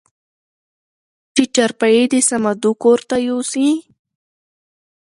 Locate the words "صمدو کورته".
2.29-3.15